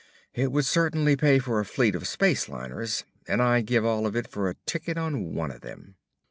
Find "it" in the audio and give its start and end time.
0.33-0.51, 4.15-4.27